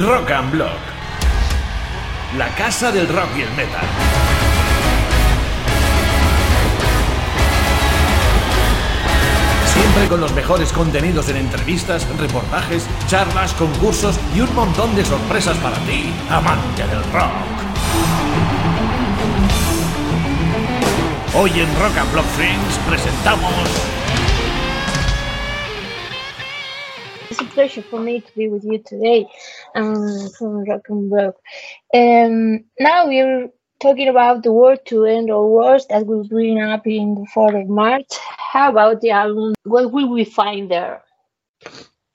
[0.00, 0.78] Rock and Block.
[2.36, 3.84] La casa del rock y el metal.
[9.66, 15.56] Siempre con los mejores contenidos en entrevistas, reportajes, charlas, concursos y un montón de sorpresas
[15.58, 17.32] para ti, amante del rock.
[21.34, 23.52] Hoy en Rock and Block Friends presentamos
[27.30, 28.78] It's a pleasure for me to be with you
[29.74, 31.36] um, from Rock.
[31.94, 33.48] Um, now we're
[33.80, 37.62] talking about the War to End All Wars that will bring up in the 4th
[37.62, 38.12] of March.
[38.18, 39.54] How about the album?
[39.64, 41.02] What will we find there?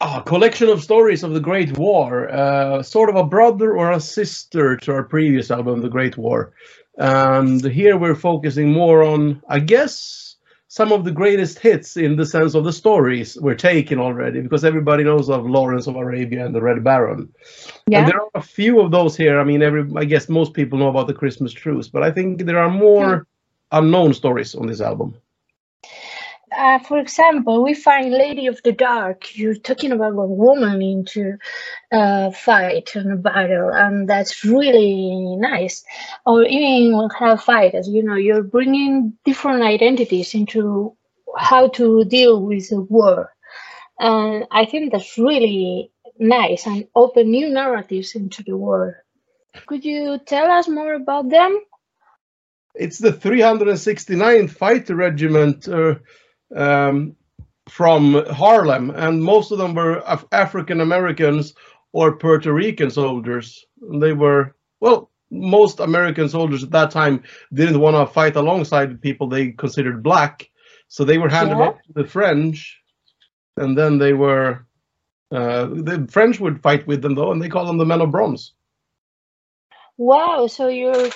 [0.00, 4.00] a collection of stories of the Great War, uh, sort of a brother or a
[4.00, 6.52] sister to our previous album, The Great War.
[6.98, 10.35] And here we're focusing more on, I guess,
[10.76, 14.62] some of the greatest hits in the sense of the stories were taken already, because
[14.62, 17.32] everybody knows of Lawrence of Arabia and the Red Baron.
[17.86, 18.00] Yeah.
[18.00, 19.40] And there are a few of those here.
[19.40, 22.44] I mean, every I guess most people know about the Christmas truce, but I think
[22.44, 23.26] there are more
[23.72, 25.16] unknown stories on this album.
[26.56, 29.36] Uh, for example, we find Lady of the Dark.
[29.36, 31.36] You're talking about a woman into
[31.92, 35.84] a fight and a battle, and that's really nice.
[36.24, 40.96] Or even Hellfighters, as you know, you're bringing different identities into
[41.36, 43.34] how to deal with the war,
[43.98, 49.04] and I think that's really nice and open new narratives into the war.
[49.66, 51.60] Could you tell us more about them?
[52.74, 55.96] It's the 369th Fighter Regiment uh,
[56.54, 57.16] um,
[57.68, 61.54] from Harlem, and most of them were Af- African Americans
[61.92, 63.64] or Puerto Rican soldiers.
[63.82, 67.22] And they were, well, most American soldiers at that time
[67.52, 70.48] didn't want to fight alongside people they considered black,
[70.88, 71.64] so they were handed Yeah.
[71.68, 72.80] off to the French,
[73.56, 74.64] and then they were.
[75.32, 78.12] Uh, the French would fight with them though, and they call them the Men of
[78.12, 78.52] Bronze.
[79.96, 81.10] Wow, so you're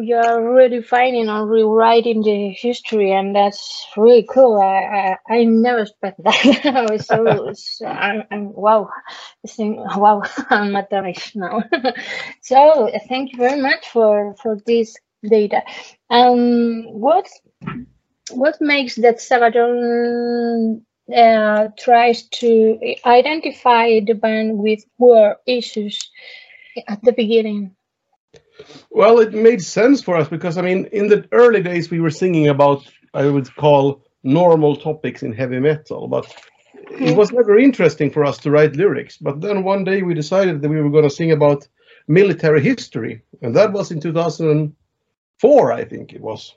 [0.00, 4.60] you're redefining or rewriting the history, and that's really cool.
[4.60, 6.98] I I, I never expect that.
[7.04, 8.88] So, so I'm, I'm wow,
[9.96, 11.62] wow, I'm astonished now.
[12.42, 14.96] so thank you very much for for this
[15.28, 15.62] data.
[16.10, 17.26] Um, what
[18.30, 20.82] what makes that Sabaton
[21.14, 25.98] uh, tries to identify the band with war issues
[26.88, 27.74] at the beginning?
[28.90, 32.10] Well, it made sense for us because I mean, in the early days, we were
[32.10, 32.82] singing about
[33.14, 36.32] I would call normal topics in heavy metal, but
[36.90, 39.16] it was never interesting for us to write lyrics.
[39.16, 41.66] But then one day we decided that we were going to sing about
[42.08, 46.54] military history, and that was in 2004, I think it was.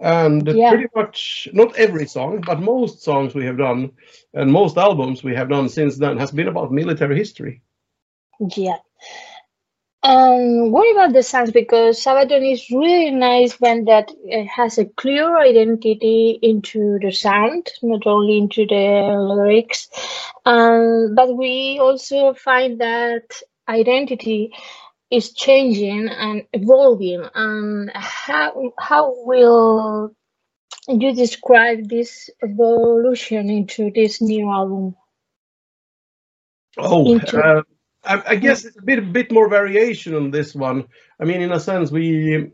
[0.00, 0.70] And Yeah.
[0.70, 3.92] pretty much not every song, but most songs we have done,
[4.32, 7.60] and most albums we have done since then has been about military history.
[8.56, 8.78] Yeah.
[10.02, 11.50] Um, what about the sounds?
[11.50, 14.10] Because Sabaton is really nice band that
[14.56, 19.88] has a clear identity into the sound, not only into the lyrics.
[20.46, 23.24] Um, but we also find that
[23.68, 24.54] identity
[25.10, 27.24] is changing and evolving.
[27.34, 30.16] And how how will
[30.88, 34.96] you describe this evolution into this new album?
[36.78, 37.62] Oh, into- uh,
[38.04, 40.86] I, I guess it's a bit bit more variation on this one.
[41.20, 42.50] I mean, in a sense, we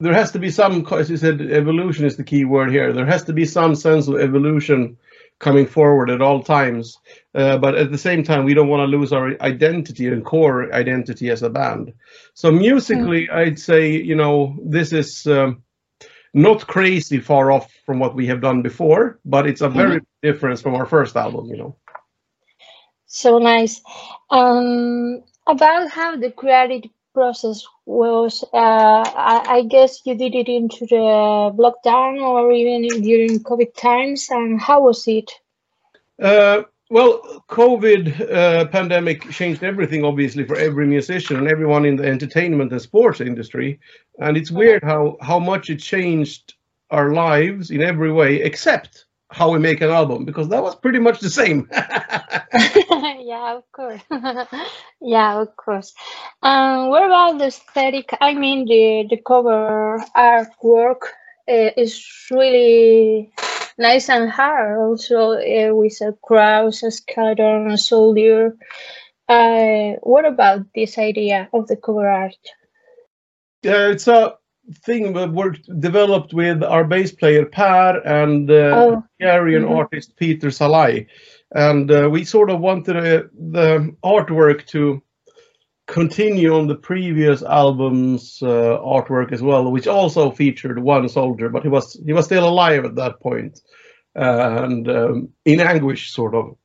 [0.00, 2.92] there has to be some, as you said, evolution is the key word here.
[2.92, 4.96] There has to be some sense of evolution
[5.38, 6.96] coming forward at all times.
[7.34, 10.72] Uh, but at the same time, we don't want to lose our identity and core
[10.72, 11.92] identity as a band.
[12.34, 15.26] So musically, I'd say you know this is.
[15.26, 15.62] Um,
[16.32, 20.06] not crazy far off from what we have done before, but it's a very big
[20.22, 21.76] difference from our first album, you know.
[23.12, 23.82] So nice.
[24.30, 30.86] Um, about how the creative process was, uh, I, I guess you did it into
[30.86, 34.28] the lockdown or even during COVID times.
[34.30, 35.28] And how was it?
[36.22, 42.06] Uh, well, COVID uh, pandemic changed everything, obviously, for every musician and everyone in the
[42.06, 43.80] entertainment and sports industry.
[44.20, 46.54] And it's weird how how much it changed
[46.90, 50.98] our lives in every way, except how we make an album, because that was pretty
[50.98, 51.68] much the same.
[51.72, 54.02] yeah, of course.
[55.00, 55.94] yeah, of course.
[56.42, 58.16] Um, what about the aesthetic?
[58.20, 61.02] I mean, the the cover artwork
[61.48, 63.32] uh, is really
[63.78, 64.78] nice and hard.
[64.78, 68.56] Also, uh, with a cross, a skeleton, a soldier.
[69.28, 72.34] Uh, what about this idea of the cover art?
[73.62, 74.39] Yeah, it's a
[74.84, 79.04] thing that worked developed with our bass player Pär and uh, Oh.
[79.20, 79.76] Hungarian Mhm.
[79.76, 81.06] artist Peter Sallai,
[81.54, 83.22] and uh, we sort of wanted uh,
[83.52, 85.02] the artwork to
[85.86, 91.62] continue on the previous album's uh, artwork as well, which also featured one soldier, but
[91.62, 93.60] he was he was still alive at that point,
[94.16, 96.56] uh, and um, in anguish, sort of.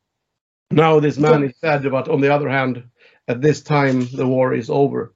[0.70, 2.84] Now this man is dead, but on the other hand,
[3.28, 5.14] at this time the war is over.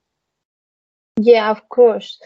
[1.19, 2.19] Yeah, of course.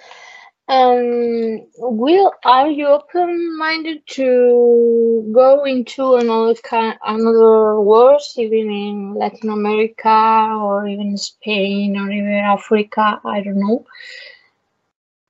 [0.68, 9.52] Um, will are you open-minded to go into another kind, another wars, even in Latin
[9.52, 10.10] America
[10.60, 13.22] or even Spain or even Africa?
[13.24, 13.86] I don't know.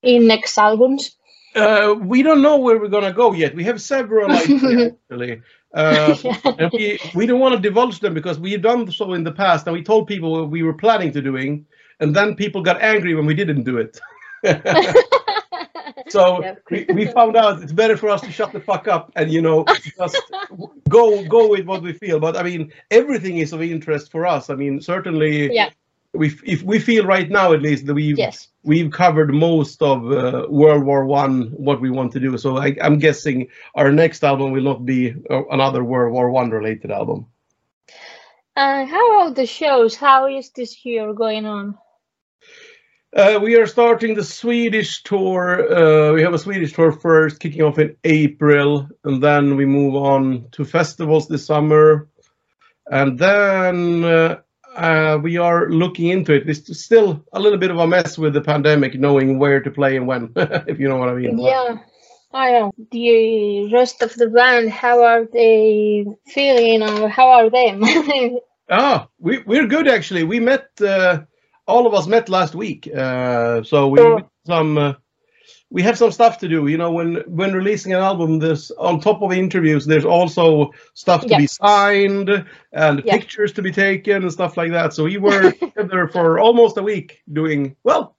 [0.02, 1.18] In next albums.
[1.54, 3.56] Uh, we don't know where we're gonna go yet.
[3.56, 5.42] We have several ideas actually.
[5.74, 6.16] Uh,
[6.58, 9.68] and we we don't want to divulge them because we've done so in the past,
[9.68, 11.66] and we told people what we were planning to doing,
[12.00, 14.00] and then people got angry when we didn't do it.
[16.10, 16.64] so Yep.
[16.72, 19.42] we, we found out it's better for us to shut the fuck up and you
[19.42, 19.66] know
[19.98, 20.22] just
[20.90, 22.20] go go with what we feel.
[22.20, 24.50] But I mean, everything is of interest for us.
[24.50, 25.70] I mean, certainly, Yeah.
[26.14, 28.48] we if we feel right now at least that we Yes.
[28.64, 32.38] we've covered most of uh, World War One, what we want to do.
[32.38, 36.50] So I, I'm guessing our next album will not be uh, another World War One
[36.52, 37.26] related album.
[38.58, 39.96] Uh, how about the shows?
[39.96, 41.78] How is this year going on?
[43.16, 45.74] Uh, we are starting the Swedish tour.
[45.74, 49.96] Uh, we have a Swedish tour first, kicking off in April, and then we move
[49.96, 52.10] on to festivals this summer,
[52.92, 54.42] and then uh,
[54.76, 56.50] uh, we are looking into it.
[56.50, 59.96] It's still a little bit of a mess with the pandemic, knowing where to play
[59.96, 61.40] and when, if you know what I mean.
[61.40, 61.78] Yeah,
[62.34, 62.74] I know.
[62.92, 67.82] The rest of the band, how are they feeling or how are them?
[68.68, 70.24] Ah, we we're good actually.
[70.24, 71.20] We met uh,
[71.68, 74.20] all of us met last week, uh, so we Oh.
[74.46, 74.94] some uh,
[75.72, 76.68] we have some stuff to do.
[76.68, 81.28] You know, when when releasing an album, there's on top of interviews, there's also stuff
[81.28, 84.94] to be signed and pictures to be taken and stuff like that.
[84.94, 88.16] So we were together for almost a week doing well.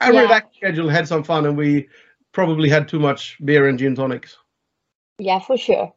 [0.00, 0.28] Our Yeah.
[0.28, 1.88] back schedule had some fun, and we
[2.32, 4.38] probably had too much beer and gin tonics.
[5.18, 5.92] yeah, for sure.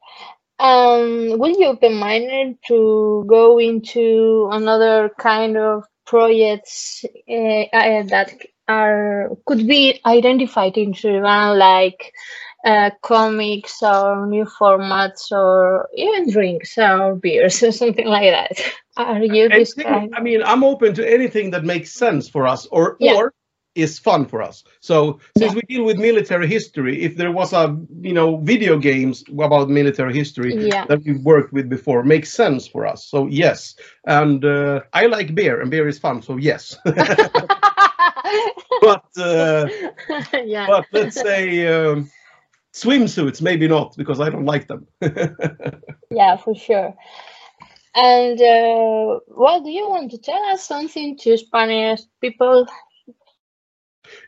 [0.60, 8.32] Um, will you be minded to go into another kind of projects uh, uh, that
[8.68, 12.14] are could be identified into one like
[12.66, 18.52] uh, comics or new formats or even drinks or beers or something like that?
[18.98, 22.98] Are you Anything- I mean, I'm open to anything that makes sense for us or
[23.00, 23.16] Yeah.
[23.16, 23.34] or
[23.76, 24.64] is fun for us.
[24.80, 25.56] So since Yeah.
[25.56, 30.14] we deal with military history, if there was a you know video games about military
[30.14, 30.86] history Yeah.
[30.88, 33.06] that we've worked with before, makes sense for us.
[33.06, 33.76] So yes,
[34.06, 36.22] and uh, I like beer, and beer is fun.
[36.22, 36.78] So yes,
[38.82, 39.68] but uh,
[40.46, 40.68] yeah.
[40.68, 41.68] but let's say.
[41.68, 42.10] Um,
[42.74, 44.86] Swimsuits, maybe not, because I don't like them.
[46.12, 46.94] Yeah, for sure.
[47.96, 52.68] And uh, well, do you want to tell us something to Spanish people?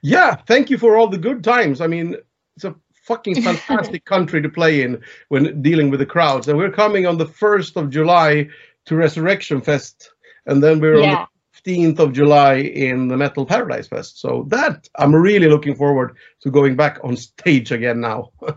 [0.01, 1.81] Yeah, thank you for all the good times.
[1.81, 2.15] I mean,
[2.55, 6.47] it's a fucking fantastic country to play in when dealing with the crowds.
[6.47, 8.49] And we're coming on the 1st of July
[8.85, 10.11] to Resurrection Fest.
[10.45, 11.15] And then we're Yeah.
[11.21, 11.27] on
[11.63, 14.19] the 15th of July in the Metal Paradise Fest.
[14.19, 18.31] So that I'm really looking forward to going back on stage again now.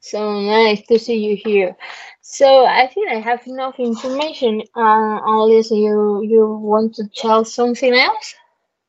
[0.00, 1.74] So nice to see you here.
[2.20, 4.60] So I think I have enough information.
[4.76, 8.34] Uh, unless you you want to tell something else.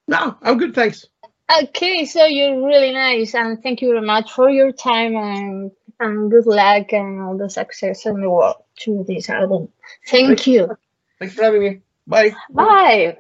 [0.08, 1.08] no, I'm good, thanks.
[1.50, 6.30] Okay, so you're really nice, and thank you very much for your time and and
[6.30, 9.70] good luck and all the success in the world to this album.
[10.08, 10.78] Thank you.
[11.20, 11.82] Thanks for having me.
[12.06, 12.36] Bye.
[12.52, 13.18] Bye.